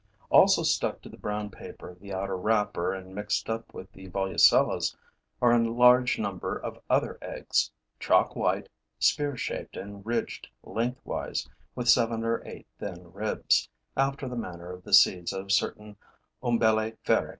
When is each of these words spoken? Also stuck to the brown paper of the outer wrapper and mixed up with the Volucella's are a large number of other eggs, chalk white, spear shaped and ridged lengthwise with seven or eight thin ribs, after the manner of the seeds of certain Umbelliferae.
Also 0.31 0.63
stuck 0.63 0.99
to 1.03 1.09
the 1.09 1.15
brown 1.17 1.51
paper 1.51 1.87
of 1.89 1.99
the 1.99 2.11
outer 2.11 2.35
wrapper 2.35 2.91
and 2.91 3.13
mixed 3.13 3.47
up 3.51 3.71
with 3.71 3.91
the 3.91 4.07
Volucella's 4.09 4.97
are 5.43 5.51
a 5.51 5.59
large 5.69 6.17
number 6.17 6.57
of 6.57 6.81
other 6.89 7.19
eggs, 7.21 7.69
chalk 7.99 8.35
white, 8.35 8.67
spear 8.97 9.37
shaped 9.37 9.77
and 9.77 10.03
ridged 10.03 10.47
lengthwise 10.63 11.47
with 11.75 11.87
seven 11.87 12.23
or 12.23 12.41
eight 12.47 12.65
thin 12.79 13.13
ribs, 13.13 13.69
after 13.95 14.27
the 14.27 14.35
manner 14.35 14.71
of 14.71 14.83
the 14.83 14.93
seeds 14.95 15.31
of 15.31 15.51
certain 15.51 15.95
Umbelliferae. 16.41 17.29